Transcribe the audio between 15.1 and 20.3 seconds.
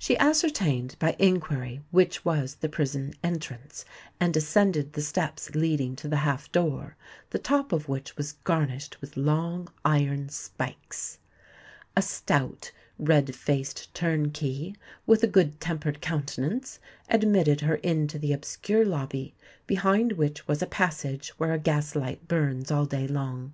a good tempered countenance, admitted her into the obscure lobby, behind